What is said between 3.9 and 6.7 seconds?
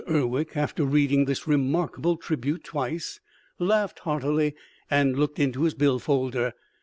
heartily and looked in his bill folder.